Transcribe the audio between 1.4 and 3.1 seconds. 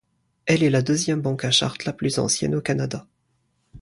à charte la plus ancienne au Canada.